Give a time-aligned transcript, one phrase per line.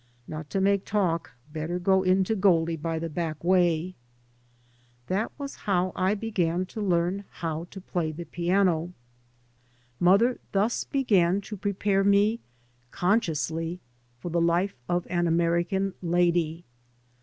[0.27, 3.93] Not to make talk, better go in to Goldie by the back way."...
[5.05, 8.93] That was how I began to learn how to play the piano.
[9.99, 12.39] Mother thus began to prepare me—
[12.89, 13.79] consciously—
[14.19, 16.63] for the life of an Ameri can lady.